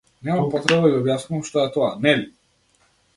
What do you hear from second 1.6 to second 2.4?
е тоа, нели?